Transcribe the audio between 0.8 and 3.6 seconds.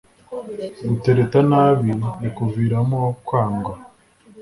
gutereta nabi bikuviramo kwa